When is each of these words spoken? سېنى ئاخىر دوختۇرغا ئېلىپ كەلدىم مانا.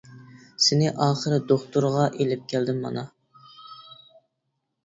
سېنى 0.67 0.87
ئاخىر 1.07 1.35
دوختۇرغا 1.51 2.07
ئېلىپ 2.21 2.49
كەلدىم 2.55 2.83
مانا. 2.87 3.07